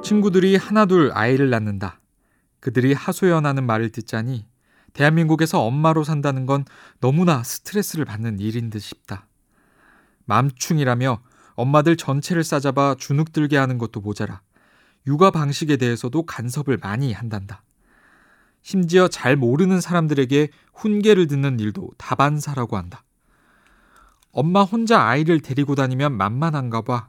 친구들이 0.03 0.57
하나둘 0.57 1.13
아이를 1.15 1.51
낳는다. 1.51 2.01
그들이 2.59 2.93
하소연하는 2.93 3.65
말을 3.65 3.91
듣자니 3.91 4.47
대한민국에서 4.93 5.61
엄마로 5.63 6.05
산다는 6.05 6.47
건 6.47 6.65
너무나 7.01 7.43
스트레스를 7.43 8.05
받는 8.05 8.39
일인 8.41 8.71
듯 8.71 8.81
싶다. 8.81 9.27
맘충이라며 10.27 11.21
엄마들 11.55 11.97
전체를 11.97 12.45
싸잡아 12.45 12.97
주눅들게 12.99 13.57
하는 13.57 13.79
것도 13.79 14.01
모자라 14.01 14.41
육아 15.07 15.31
방식에 15.31 15.77
대해서도 15.77 16.25
간섭을 16.25 16.79
많이 16.79 17.13
한단다. 17.13 17.63
심지어 18.63 19.09
잘 19.09 19.37
모르는 19.37 19.81
사람들에게 19.81 20.49
훈계를 20.75 21.27
듣는 21.27 21.59
일도 21.61 21.91
다반사라고 21.97 22.77
한다. 22.77 23.03
엄마 24.33 24.63
혼자 24.63 25.03
아이를 25.03 25.41
데리고 25.41 25.75
다니면 25.75 26.13
만만한가 26.17 26.83
봐. 26.83 27.09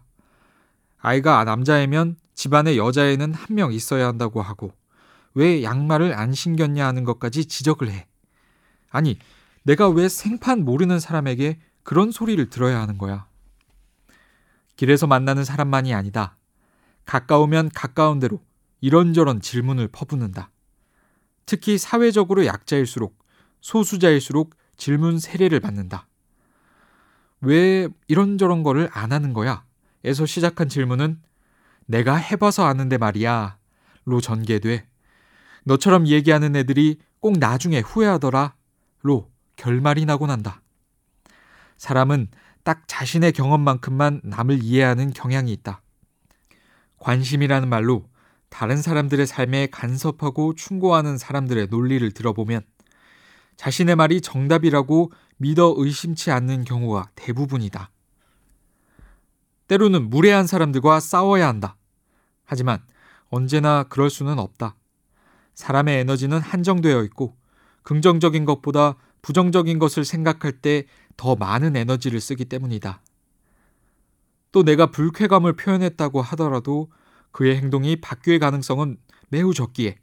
아이가 1.00 1.44
남자애면 1.44 2.16
집안에 2.36 2.78
여자애는 2.78 3.34
한 3.34 3.56
명 3.56 3.74
있어야 3.74 4.08
한다고 4.08 4.42
하고 4.42 4.72
왜 5.34 5.64
양말을 5.64 6.14
안 6.14 6.34
신겼냐 6.34 6.86
하는 6.86 7.04
것까지 7.04 7.46
지적을 7.46 7.90
해. 7.90 8.08
아니, 8.90 9.18
내가 9.64 9.90
왜 9.90 10.10
생판 10.10 10.66
모르는 10.66 11.00
사람에게 11.00 11.60
그런 11.84 12.12
소리를 12.12 12.50
들어야 12.50 12.82
하는 12.82 12.98
거야? 12.98 13.28
길에서 14.76 15.08
만나는 15.08 15.44
사람만이 15.44 15.94
아니다. 15.94 16.38
가까우면 17.06 17.70
가까운 17.74 18.20
대로 18.20 18.42
이런저런 18.82 19.42
질문을 19.42 19.88
퍼붓는다. 19.90 20.52
특히 21.46 21.78
사회적으로 21.78 22.46
약자일수록 22.46 23.18
소수자일수록 23.62 24.56
질문 24.78 25.20
세례를 25.20 25.60
받는다. 25.60 26.08
왜 27.42 27.88
이런저런 28.08 28.64
거를 28.64 28.90
안 28.92 29.12
하는 29.12 29.34
거야? 29.34 29.64
에서 30.04 30.26
시작한 30.26 30.70
질문은 30.70 31.22
내가 31.86 32.16
해봐서 32.16 32.66
아는데 32.66 32.98
말이야. 32.98 33.58
로 34.06 34.22
전개돼. 34.22 34.88
너처럼 35.64 36.08
얘기하는 36.08 36.56
애들이 36.56 37.00
꼭 37.20 37.38
나중에 37.38 37.80
후회하더라. 37.80 38.56
로 39.04 39.30
결말이 39.56 40.06
나고 40.06 40.28
난다. 40.28 40.62
사람은 41.78 42.30
딱 42.64 42.84
자신의 42.88 43.32
경험만큼만 43.32 44.22
남을 44.24 44.64
이해하는 44.64 45.12
경향이 45.12 45.52
있다. 45.54 45.82
관심이라는 47.00 47.68
말로 47.68 48.08
다른 48.50 48.82
사람들의 48.82 49.26
삶에 49.26 49.68
간섭하고 49.68 50.54
충고하는 50.56 51.18
사람들의 51.18 51.68
논리를 51.72 52.12
들어보면 52.12 52.62
자신의 53.56 53.96
말이 53.96 54.22
정답이라고 54.22 55.12
믿어 55.38 55.74
의심치 55.78 56.32
않는 56.32 56.64
경우가 56.64 57.10
대부분이다. 57.16 57.90
때로는 59.68 60.10
무례한 60.10 60.46
사람들과 60.46 61.00
싸워야 61.00 61.48
한다. 61.48 61.78
하지만 62.44 62.84
언제나 63.30 63.84
그럴 63.84 64.10
수는 64.10 64.38
없다. 64.38 64.76
사람의 65.62 66.00
에너지는 66.00 66.40
한정되어 66.40 67.04
있고 67.04 67.38
긍정적인 67.84 68.46
것보다 68.46 68.96
부정적인 69.22 69.80
것을 69.80 70.04
생각할 70.04 70.54
때 70.54 70.86
더 71.22 71.36
많은 71.36 71.76
에너지를 71.76 72.20
쓰기 72.20 72.46
때문이다. 72.46 73.00
또 74.52 74.64
내가 74.64 74.88
불쾌감을 74.88 75.54
표현했다고 75.54 76.20
하더라도 76.20 76.90
그의 77.32 77.58
행동이 77.58 78.02
바뀔 78.02 78.40
가능성은 78.40 78.98
매우 79.30 79.54
적기에 79.54 79.98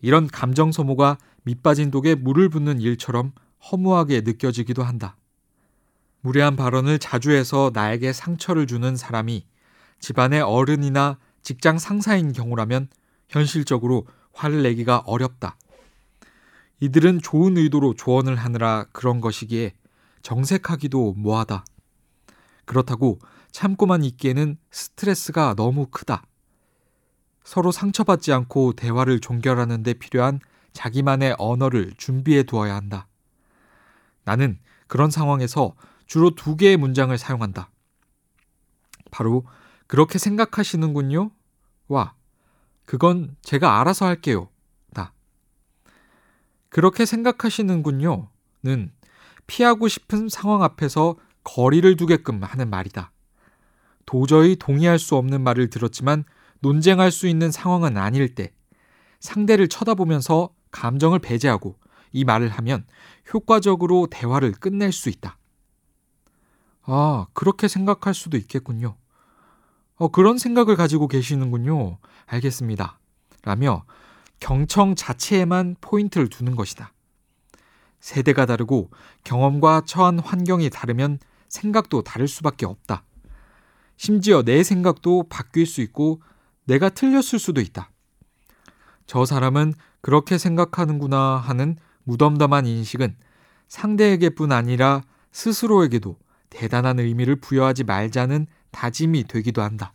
이런 0.00 0.26
감정 0.26 0.72
소모가 0.72 1.18
밑빠진 1.42 1.90
독에 1.90 2.14
물을 2.14 2.48
붓는 2.48 2.80
일처럼 2.80 3.32
허무하게 3.70 4.22
느껴지기도 4.22 4.82
한다. 4.82 5.18
무례한 6.22 6.56
발언을 6.56 6.98
자주 6.98 7.30
해서 7.32 7.70
나에게 7.74 8.14
상처를 8.14 8.66
주는 8.66 8.96
사람이 8.96 9.44
집안의 10.00 10.40
어른이나 10.40 11.18
직장 11.42 11.78
상사인 11.78 12.32
경우라면 12.32 12.88
현실적으로 13.28 14.06
화를 14.34 14.62
내기가 14.62 14.98
어렵다. 15.06 15.56
이들은 16.80 17.20
좋은 17.22 17.56
의도로 17.56 17.94
조언을 17.94 18.36
하느라 18.36 18.84
그런 18.92 19.20
것이기에 19.20 19.72
정색하기도 20.22 21.14
뭐하다. 21.14 21.64
그렇다고 22.64 23.18
참고만 23.52 24.04
있기에는 24.04 24.58
스트레스가 24.70 25.54
너무 25.54 25.86
크다. 25.86 26.24
서로 27.44 27.70
상처받지 27.70 28.32
않고 28.32 28.72
대화를 28.72 29.20
종결하는 29.20 29.82
데 29.82 29.94
필요한 29.94 30.40
자기만의 30.72 31.36
언어를 31.38 31.92
준비해 31.96 32.42
두어야 32.42 32.74
한다. 32.74 33.06
나는 34.24 34.58
그런 34.86 35.10
상황에서 35.10 35.74
주로 36.06 36.34
두 36.34 36.56
개의 36.56 36.76
문장을 36.76 37.16
사용한다. 37.16 37.70
바로 39.10 39.44
그렇게 39.86 40.18
생각하시는군요. 40.18 41.30
와, 41.88 42.14
그건 42.84 43.36
제가 43.42 43.80
알아서 43.80 44.06
할게요. 44.06 44.48
다. 44.92 45.12
그렇게 46.68 47.06
생각하시는군요. 47.06 48.28
는 48.62 48.90
피하고 49.46 49.88
싶은 49.88 50.28
상황 50.30 50.62
앞에서 50.62 51.16
거리를 51.44 51.96
두게끔 51.96 52.42
하는 52.42 52.70
말이다. 52.70 53.12
도저히 54.06 54.56
동의할 54.56 54.98
수 54.98 55.16
없는 55.16 55.42
말을 55.42 55.68
들었지만 55.68 56.24
논쟁할 56.60 57.10
수 57.10 57.26
있는 57.26 57.50
상황은 57.50 57.98
아닐 57.98 58.34
때 58.34 58.52
상대를 59.20 59.68
쳐다보면서 59.68 60.54
감정을 60.70 61.18
배제하고 61.18 61.78
이 62.12 62.24
말을 62.24 62.48
하면 62.48 62.86
효과적으로 63.32 64.06
대화를 64.10 64.52
끝낼 64.52 64.92
수 64.92 65.08
있다. 65.08 65.38
아, 66.82 67.26
그렇게 67.32 67.68
생각할 67.68 68.14
수도 68.14 68.36
있겠군요. 68.36 68.96
어, 69.96 70.08
그런 70.08 70.38
생각을 70.38 70.76
가지고 70.76 71.08
계시는군요. 71.08 71.98
알겠습니다. 72.26 72.98
라며 73.42 73.84
경청 74.40 74.94
자체에만 74.94 75.76
포인트를 75.80 76.28
두는 76.28 76.56
것이다. 76.56 76.92
세대가 78.00 78.44
다르고 78.44 78.90
경험과 79.22 79.82
처한 79.86 80.18
환경이 80.18 80.68
다르면 80.70 81.18
생각도 81.48 82.02
다를 82.02 82.28
수밖에 82.28 82.66
없다. 82.66 83.04
심지어 83.96 84.42
내 84.42 84.62
생각도 84.62 85.24
바뀔 85.28 85.66
수 85.66 85.80
있고 85.80 86.20
내가 86.64 86.88
틀렸을 86.88 87.38
수도 87.38 87.60
있다. 87.60 87.90
저 89.06 89.24
사람은 89.24 89.74
그렇게 90.00 90.36
생각하는구나 90.36 91.36
하는 91.36 91.76
무덤덤한 92.04 92.66
인식은 92.66 93.16
상대에게뿐 93.68 94.52
아니라 94.52 95.02
스스로에게도 95.32 96.18
대단한 96.50 96.98
의미를 96.98 97.36
부여하지 97.36 97.84
말자는 97.84 98.46
다짐이 98.74 99.24
되기도 99.24 99.62
한다. 99.62 99.94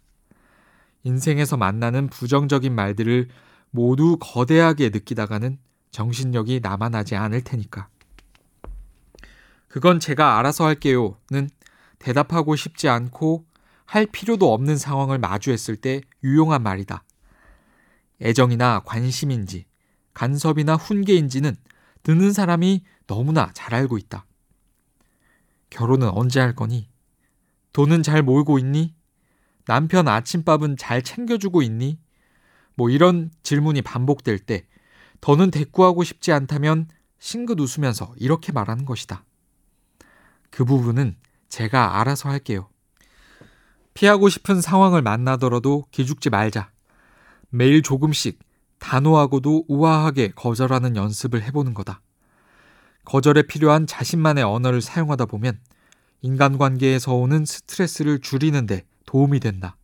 인생에서 1.03 1.57
만나는 1.57 2.07
부정적인 2.07 2.73
말들을 2.73 3.27
모두 3.69 4.17
거대하게 4.19 4.89
느끼다가는 4.89 5.59
정신력이 5.91 6.61
남아나지 6.61 7.15
않을 7.15 7.43
테니까. 7.43 7.89
그건 9.67 9.99
제가 9.99 10.39
알아서 10.39 10.65
할게요는 10.65 11.49
대답하고 11.99 12.55
싶지 12.55 12.89
않고 12.89 13.45
할 13.85 14.05
필요도 14.05 14.51
없는 14.51 14.77
상황을 14.77 15.19
마주했을 15.19 15.75
때 15.75 16.01
유용한 16.23 16.63
말이다. 16.63 17.03
애정이나 18.21 18.81
관심인지 18.85 19.65
간섭이나 20.13 20.75
훈계인지는 20.75 21.55
듣는 22.03 22.33
사람이 22.33 22.83
너무나 23.07 23.51
잘 23.53 23.73
알고 23.73 23.97
있다. 23.97 24.25
결혼은 25.69 26.09
언제 26.09 26.39
할 26.39 26.55
거니? 26.55 26.88
돈은 27.73 28.03
잘 28.03 28.23
모으고 28.23 28.59
있니? 28.59 28.95
남편 29.65 30.07
아침밥은 30.07 30.77
잘 30.77 31.03
챙겨주고 31.03 31.61
있니? 31.61 31.99
뭐 32.75 32.89
이런 32.89 33.31
질문이 33.43 33.81
반복될 33.81 34.39
때 34.39 34.65
더는 35.21 35.51
대꾸하고 35.51 36.03
싶지 36.03 36.31
않다면 36.31 36.87
싱긋 37.19 37.59
웃으면서 37.59 38.13
이렇게 38.17 38.51
말하는 38.51 38.85
것이다. 38.85 39.25
그 40.49 40.65
부분은 40.65 41.17
제가 41.49 41.99
알아서 41.99 42.29
할게요. 42.29 42.69
피하고 43.93 44.29
싶은 44.29 44.61
상황을 44.61 45.01
만나더라도 45.01 45.85
기죽지 45.91 46.29
말자. 46.29 46.71
매일 47.49 47.81
조금씩 47.81 48.39
단호하고도 48.79 49.65
우아하게 49.67 50.31
거절하는 50.31 50.95
연습을 50.95 51.43
해보는 51.43 51.73
거다. 51.73 52.01
거절에 53.03 53.43
필요한 53.43 53.87
자신만의 53.87 54.43
언어를 54.43 54.81
사용하다 54.81 55.25
보면 55.25 55.59
인간관계에서 56.21 57.13
오는 57.13 57.45
스트레스를 57.45 58.19
줄이는데 58.19 58.85
도움이 59.05 59.39
된다. 59.39 59.77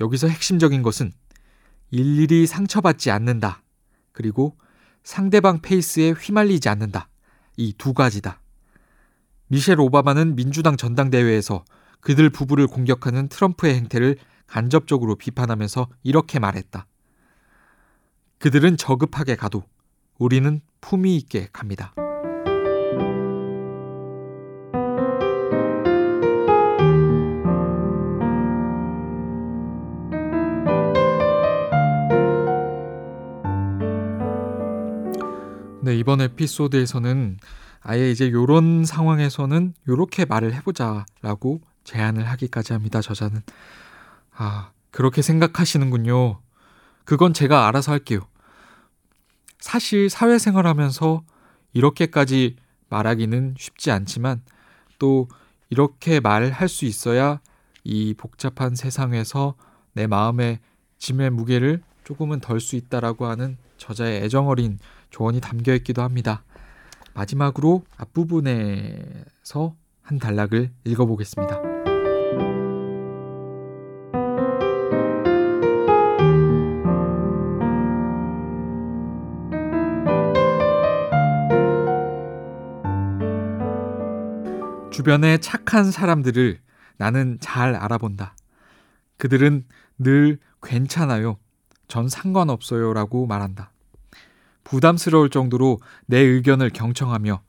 여기서 0.00 0.28
핵심적인 0.28 0.82
것은 0.82 1.12
일일이 1.90 2.46
상처받지 2.46 3.10
않는다. 3.10 3.62
그리고 4.12 4.56
상대방 5.02 5.60
페이스에 5.60 6.10
휘말리지 6.10 6.68
않는다. 6.68 7.08
이 7.56 7.72
두 7.76 7.92
가지다. 7.94 8.40
미셸 9.48 9.80
오바마는 9.80 10.36
민주당 10.36 10.76
전당대회에서 10.76 11.64
그들 12.00 12.30
부부를 12.30 12.66
공격하는 12.66 13.28
트럼프의 13.28 13.74
행태를 13.74 14.16
간접적으로 14.46 15.16
비판하면서 15.16 15.88
이렇게 16.04 16.38
말했다. 16.38 16.86
그들은 18.38 18.76
저급하게 18.76 19.34
가도 19.36 19.64
우리는 20.18 20.60
품위 20.80 21.16
있게 21.16 21.48
갑니다. 21.52 21.94
네, 35.80 35.96
이번 35.96 36.20
에피소드에서는 36.20 37.38
아예 37.82 38.10
이제 38.10 38.32
요런 38.32 38.84
상황에서는 38.84 39.74
요렇게 39.88 40.24
말을 40.24 40.52
해보자라고 40.54 41.60
제안을 41.84 42.26
하기까지 42.26 42.72
합니다, 42.72 43.00
저자는. 43.00 43.40
아, 44.32 44.72
그렇게 44.90 45.22
생각하시는군요. 45.22 46.40
그건 47.04 47.32
제가 47.32 47.68
알아서 47.68 47.92
할게요. 47.92 48.20
사실 49.60 50.10
사회생활 50.10 50.66
하면서 50.66 51.22
이렇게까지 51.72 52.56
말하기는 52.88 53.54
쉽지 53.56 53.92
않지만 53.92 54.42
또 54.98 55.28
이렇게 55.70 56.18
말할 56.18 56.68
수 56.68 56.86
있어야 56.86 57.40
이 57.84 58.14
복잡한 58.14 58.74
세상에서 58.74 59.54
내 59.92 60.06
마음의 60.06 60.58
짐의 60.98 61.30
무게를 61.30 61.82
조금은 62.04 62.40
덜 62.40 62.60
수 62.60 62.74
있다라고 62.74 63.26
하는 63.26 63.58
저자의 63.76 64.22
애정어린 64.24 64.78
조언이 65.10 65.40
담겨 65.40 65.74
있기도 65.74 66.02
합니다. 66.02 66.44
마지막으로 67.14 67.82
앞부분에서 67.96 69.74
한 70.02 70.18
단락을 70.18 70.70
읽어보겠습니다. 70.84 71.78
주변의 84.90 85.40
착한 85.40 85.92
사람들을 85.92 86.60
나는 86.96 87.38
잘 87.40 87.76
알아본다. 87.76 88.34
그들은 89.16 89.64
늘 89.98 90.38
괜찮아요. 90.60 91.38
전 91.86 92.08
상관없어요. 92.08 92.92
라고 92.94 93.26
말한다. 93.26 93.70
부담스러울 94.68 95.30
정도로 95.30 95.80
내 96.06 96.18
의견을 96.18 96.70
경청하며 96.70 97.40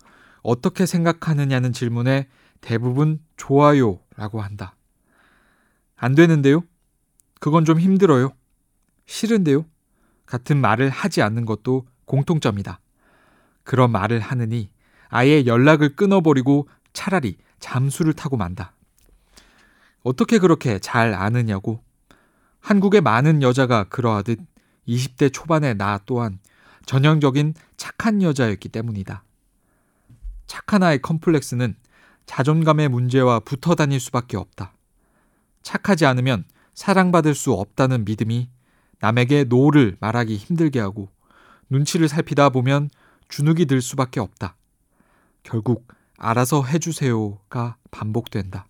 어떻게 0.41 0.85
생각하느냐는 0.85 1.73
질문에 1.73 2.27
대부분 2.61 3.19
좋아요. 3.35 3.99
라고 4.15 4.41
한다. 4.41 4.75
안 5.97 6.15
되는데요? 6.15 6.63
그건 7.41 7.65
좀 7.65 7.79
힘들어요. 7.79 8.31
싫은데요? 9.05 9.65
같은 10.25 10.61
말을 10.61 10.89
하지 10.89 11.21
않는 11.21 11.45
것도 11.45 11.87
공통점이다. 12.05 12.79
그런 13.63 13.91
말을 13.91 14.19
하느니 14.19 14.71
아예 15.09 15.45
연락을 15.45 15.95
끊어버리고 15.95 16.69
차라리 16.93 17.37
잠수를 17.59 18.13
타고 18.13 18.37
만다. 18.37 18.73
어떻게 20.03 20.39
그렇게 20.39 20.79
잘 20.79 21.13
아느냐고. 21.13 21.83
한국의 22.61 23.01
많은 23.01 23.41
여자가 23.41 23.85
그러하듯 23.85 24.39
20대 24.87 25.33
초반의 25.33 25.75
나 25.75 25.99
또한 26.05 26.39
전형적인 26.89 27.53
착한 27.77 28.23
여자였기 28.23 28.67
때문이다. 28.67 29.23
착한 30.47 30.81
아이 30.81 30.97
컴플렉스는 30.97 31.75
자존감의 32.25 32.89
문제와 32.89 33.41
붙어 33.41 33.75
다닐 33.75 33.99
수밖에 33.99 34.37
없다. 34.37 34.73
착하지 35.61 36.07
않으면 36.07 36.45
사랑받을 36.73 37.35
수 37.35 37.53
없다는 37.53 38.05
믿음이 38.05 38.49
남에게 39.01 39.43
no를 39.43 39.97
말하기 39.99 40.35
힘들게 40.35 40.79
하고 40.79 41.09
눈치를 41.69 42.07
살피다 42.07 42.49
보면 42.49 42.89
주눅이 43.27 43.65
들 43.65 43.83
수밖에 43.83 44.19
없다. 44.19 44.55
결국 45.43 45.87
알아서 46.17 46.63
해주세요가 46.63 47.77
반복된다. 47.91 48.65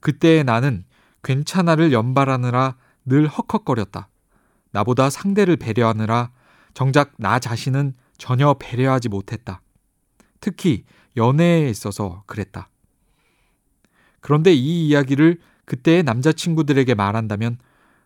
그때 0.00 0.42
나는 0.42 0.84
괜찮아를 1.22 1.94
연발하느라 1.94 2.76
늘 3.06 3.26
헉헉거렸다. 3.26 4.10
나보다 4.72 5.08
상대를 5.08 5.56
배려하느라 5.56 6.30
정작 6.74 7.12
나 7.18 7.38
자신은 7.38 7.94
전혀 8.18 8.54
배려하지 8.54 9.08
못했다. 9.08 9.60
특히 10.40 10.84
연애에 11.16 11.68
있어서 11.68 12.22
그랬다. 12.26 12.68
그런데 14.20 14.52
이 14.52 14.88
이야기를 14.88 15.40
그때의 15.64 16.02
남자친구들에게 16.02 16.94
말한다면 16.94 17.58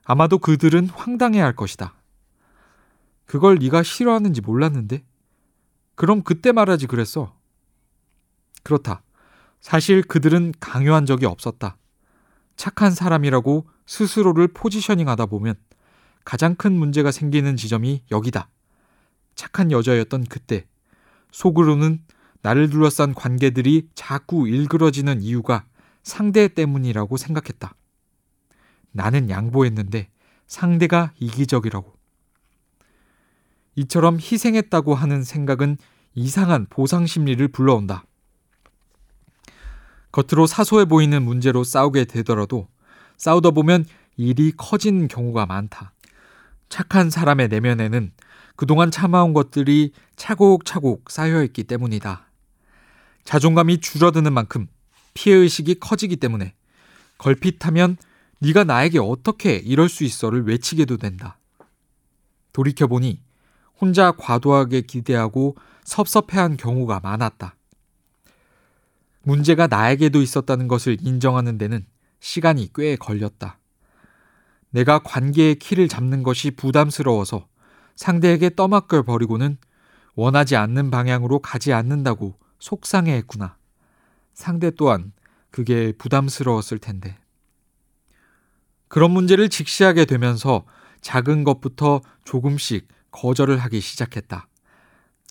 아마도 0.05 0.39
그들은 0.39 0.89
황당해 0.89 1.41
할 1.41 1.55
것이다. 1.57 1.95
그걸 3.27 3.59
네가 3.59 3.83
싫어하는지 3.83 4.41
몰랐는데? 4.43 5.03
그럼 5.95 6.23
그때 6.23 6.53
말하지 6.53 6.87
그랬어. 6.87 7.35
그렇다. 8.63 9.03
사실 9.61 10.03
그들은 10.03 10.53
강요한 10.61 11.07
적이 11.07 11.27
없었다. 11.27 11.77
착한 12.57 12.91
사람이라고 12.91 13.67
스스로를 13.87 14.49
포지셔닝 14.49 15.09
하다 15.09 15.27
보면 15.27 15.55
가장 16.25 16.55
큰 16.55 16.73
문제가 16.73 17.11
생기는 17.11 17.57
지점이 17.57 18.03
여기다. 18.11 18.49
착한 19.35 19.71
여자였던 19.71 20.25
그때 20.25 20.67
속으로는 21.33 22.03
나를 22.43 22.71
둘러싼 22.71 23.15
관계들이 23.15 23.89
자꾸 23.95 24.49
일그러지는 24.49 25.23
이유가 25.23 25.65
상대 26.03 26.49
때문이라고 26.49 27.17
생각했다. 27.17 27.75
나는 28.93 29.31
양보했는데 29.31 30.09
상대가 30.47 31.13
이기적이라고. 31.19 31.95
이처럼 33.77 34.19
희생했다고 34.21 34.95
하는 34.95 35.25
생각은 35.25 35.79
이상한 36.15 36.67
보상 36.71 37.07
심리를 37.07 37.47
불러온다. 37.49 38.05
겉으로 40.13 40.47
사소해 40.47 40.85
보이는 40.85 41.23
문제로 41.23 41.65
싸우게 41.65 42.05
되더라도 42.05 42.69
싸우다 43.17 43.51
보면 43.51 43.85
일이 44.17 44.53
커진 44.57 45.09
경우가 45.09 45.47
많다. 45.47 45.93
착한 46.75 47.09
사람의 47.09 47.51
내면에는 47.51 48.11
그동안 48.57 48.91
참아온 48.91 49.33
것들이 49.33 49.93
차곡차곡 50.17 51.09
쌓여있기 51.09 51.63
때문이다. 51.63 52.27
자존감이 53.23 53.81
줄어드는 53.81 54.33
만큼 54.33 54.67
피해의식이 55.15 55.77
커지기 55.77 56.17
때문에 56.17 56.53
걸핏하면 57.19 57.97
네가 58.41 58.65
나에게 58.65 58.99
어떻게 58.99 59.55
이럴 59.55 59.89
수 59.89 60.03
있어를 60.03 60.49
외치게도 60.49 60.97
된다. 60.97 61.39
돌이켜보니 62.53 63.21
혼자 63.81 64.11
과도하게 64.11 64.81
기대하고 64.81 65.57
섭섭해한 65.85 66.57
경우가 66.57 66.99
많았다. 67.05 67.55
문제가 69.23 69.69
나에게도 69.69 70.21
있었다는 70.21 70.67
것을 70.67 70.97
인정하는 71.01 71.57
데는 71.57 71.87
시간이 72.19 72.71
꽤 72.75 72.97
걸렸다. 72.97 73.61
내가 74.75 74.99
관계의 74.99 75.55
키를 75.61 75.87
잡는 75.87 76.25
것이 76.25 76.51
부담스러워서 76.51 77.47
상대에게 77.95 78.57
떠맡겨 78.57 79.05
버리고는 79.05 79.57
원하지 80.17 80.57
않는 80.57 80.91
방향으로 80.91 81.39
가지 81.39 81.73
않는다고 81.73 82.37
속상해 82.59 83.13
했구나. 83.15 83.57
상대 84.33 84.73
또한 84.73 85.13
그게 85.53 85.93
부담스러웠을 85.93 86.79
텐데. 86.79 87.17
그런 88.89 89.13
문제를 89.13 89.49
직시하게 89.49 90.07
되면서 90.07 90.65
작은 91.03 91.45
것부터 91.45 92.01
조금씩 92.25 92.89
거절을 93.13 93.59
하기 93.59 93.81
시작했다. 93.81 94.49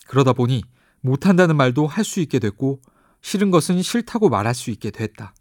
그러다 0.07 0.31
보니 0.31 0.63
못한다는 1.01 1.57
말도 1.57 1.85
할 1.85 2.05
수 2.05 2.21
있게 2.21 2.39
됐고 2.39 2.79
싫은 3.21 3.51
것은 3.51 3.81
싫다고 3.81 4.29
말할 4.29 4.55
수 4.55 4.71
있게 4.71 4.89
됐다. 4.89 5.35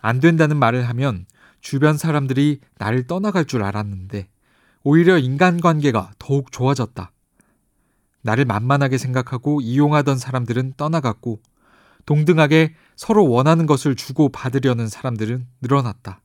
안 0.00 0.20
된다는 0.20 0.56
말을 0.56 0.88
하면 0.88 1.26
주변 1.60 1.96
사람들이 1.96 2.60
나를 2.78 3.06
떠나갈 3.06 3.44
줄 3.44 3.62
알았는데 3.62 4.28
오히려 4.82 5.18
인간관계가 5.18 6.12
더욱 6.18 6.52
좋아졌다. 6.52 7.12
나를 8.22 8.44
만만하게 8.44 8.98
생각하고 8.98 9.60
이용하던 9.60 10.18
사람들은 10.18 10.74
떠나갔고 10.76 11.40
동등하게 12.06 12.74
서로 12.96 13.28
원하는 13.28 13.66
것을 13.66 13.94
주고 13.94 14.30
받으려는 14.30 14.88
사람들은 14.88 15.46
늘어났다. 15.60 16.20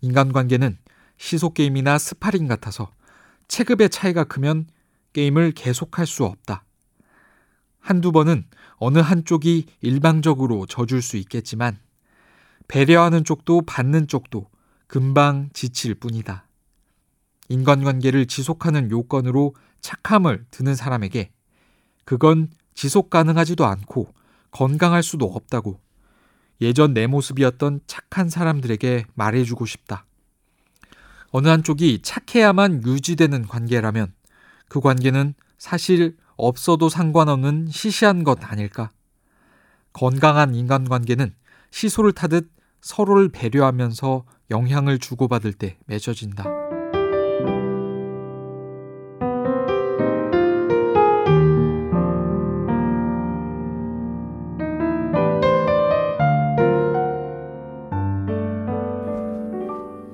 인간관계는 0.00 0.78
시소게임이나 1.16 1.98
스파링 1.98 2.46
같아서 2.46 2.90
체급의 3.48 3.90
차이가 3.90 4.24
크면 4.24 4.66
게임을 5.12 5.52
계속할 5.52 6.06
수 6.06 6.24
없다. 6.24 6.64
한두 7.80 8.12
번은 8.12 8.44
어느 8.76 8.98
한쪽이 8.98 9.66
일방적으로 9.80 10.66
져줄 10.66 11.02
수 11.02 11.16
있겠지만 11.16 11.78
배려하는 12.68 13.24
쪽도 13.24 13.62
받는 13.62 14.08
쪽도 14.08 14.48
금방 14.86 15.50
지칠 15.52 15.94
뿐이다. 15.94 16.46
인간관계를 17.48 18.26
지속하는 18.26 18.90
요건으로 18.90 19.54
착함을 19.80 20.46
드는 20.50 20.74
사람에게 20.74 21.30
그건 22.04 22.48
지속 22.74 23.10
가능하지도 23.10 23.64
않고 23.66 24.12
건강할 24.50 25.02
수도 25.02 25.26
없다고 25.26 25.80
예전 26.60 26.94
내 26.94 27.06
모습이었던 27.06 27.80
착한 27.86 28.28
사람들에게 28.28 29.04
말해주고 29.14 29.66
싶다. 29.66 30.06
어느 31.30 31.48
한쪽이 31.48 32.00
착해야만 32.02 32.84
유지되는 32.86 33.46
관계라면 33.46 34.14
그 34.68 34.80
관계는 34.80 35.34
사실 35.58 36.16
없어도 36.36 36.88
상관없는 36.88 37.68
시시한 37.70 38.24
것 38.24 38.38
아닐까? 38.44 38.90
건강한 39.92 40.54
인간관계는 40.54 41.34
시소를 41.70 42.12
타듯 42.12 42.53
서로를 42.84 43.30
배려하면서 43.30 44.26
영향을 44.50 44.98
주고받을 44.98 45.54
때 45.54 45.78
맺어진다. 45.86 46.44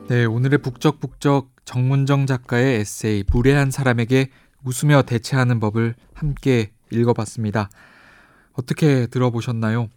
네, 0.09 0.25
오늘의 0.25 0.59
북적북적 0.59 1.51
정문정 1.65 2.27
작가의 2.27 2.79
에세이 2.79 3.25
무례한 3.33 3.73
사람에게 3.73 4.31
웃으며 4.63 5.03
대체하는 5.03 5.59
법을 5.59 5.97
함께 6.15 6.71
읽어봤습니다. 6.93 7.69
어떻게 8.53 9.09
들어보셨나요? 9.09 9.89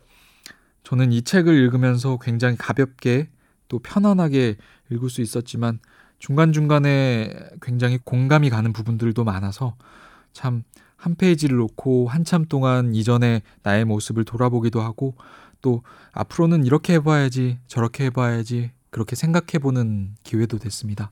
저는 0.84 1.12
이 1.12 1.22
책을 1.22 1.54
읽으면서 1.54 2.18
굉장히 2.22 2.58
가볍게 2.58 3.30
또 3.68 3.80
편안하게 3.80 4.58
읽을 4.92 5.10
수 5.10 5.22
있었지만 5.22 5.80
중간중간에 6.20 7.34
굉장히 7.62 8.00
공감이 8.04 8.50
가는 8.50 8.72
부분들도 8.74 9.24
많아서 9.24 9.76
참 10.34 10.64
한 11.04 11.16
페이지를 11.16 11.58
놓고 11.58 12.08
한참 12.08 12.46
동안 12.46 12.96
이전의 12.96 13.42
나의 13.62 13.84
모습을 13.84 14.24
돌아보기도 14.24 14.80
하고 14.80 15.16
또 15.62 15.84
앞으로는 16.14 16.66
이렇게 16.66 16.94
해봐야지 16.94 17.60
저렇게 17.68 18.06
해봐야지 18.06 18.72
그렇게 18.90 19.18
생각해보는 19.18 20.16
기회도 20.24 20.60
됐습니다. 20.60 21.12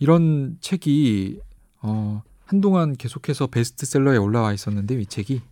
이런 0.00 0.56
책이 0.60 1.38
어, 1.82 2.24
한동안 2.44 2.96
계속해서 2.96 3.46
베스트셀러에 3.46 4.16
올라와 4.16 4.52
있었는데 4.52 5.00
이 5.00 5.06
책이 5.06 5.42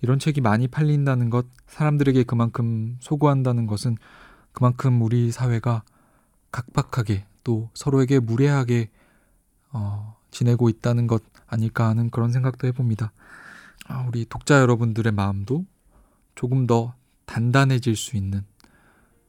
이런 0.00 0.18
책이 0.18 0.40
많이 0.40 0.68
팔린다는 0.68 1.30
것, 1.30 1.46
사람들에게 1.66 2.24
그만큼 2.24 2.96
소구한다는 3.00 3.66
것은 3.66 3.96
그만큼 4.52 5.02
우리 5.02 5.30
사회가 5.30 5.82
각박하게 6.52 7.26
또 7.44 7.70
서로에게 7.74 8.20
무례하게 8.20 8.90
어, 9.72 10.16
지내고 10.30 10.68
있다는 10.68 11.06
것 11.06 11.22
아닐까 11.46 11.88
하는 11.88 12.10
그런 12.10 12.32
생각도 12.32 12.66
해봅니다. 12.66 13.12
아, 13.86 14.04
우리 14.06 14.24
독자 14.24 14.60
여러분들의 14.60 15.12
마음도 15.12 15.64
조금 16.34 16.66
더 16.66 16.94
단단해질 17.26 17.96
수 17.96 18.16
있는 18.16 18.44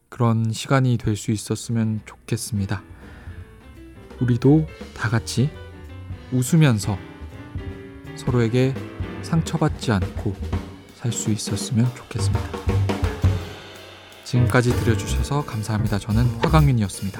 그런 0.10 0.52
시간이 0.52 0.98
될 0.98 1.16
수 1.16 1.32
있었으면 1.32 2.02
좋겠습니다. 2.06 2.82
우리도 4.22 4.68
다 4.96 5.10
같이 5.10 5.50
웃으면서 6.32 6.98
서로에게 8.16 8.74
상처받지 9.22 9.92
않고 9.92 10.36
살 10.96 11.12
수 11.14 11.32
있었으면 11.32 11.88
좋겠습니다. 11.96 12.42
지금까지 14.26 14.72
들려주셔서 14.72 15.46
감사합니다. 15.46 15.98
저는 15.98 16.26
화강윤이었습니다. 16.42 17.20